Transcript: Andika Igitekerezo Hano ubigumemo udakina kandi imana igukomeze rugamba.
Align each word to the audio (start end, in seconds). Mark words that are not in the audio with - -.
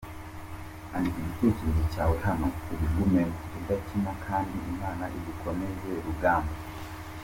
Andika 0.95 1.19
Igitekerezo 1.21 2.05
Hano 2.25 2.47
ubigumemo 2.71 3.37
udakina 3.57 4.11
kandi 4.25 4.53
imana 4.71 5.03
igukomeze 5.17 5.89
rugamba. 6.05 6.53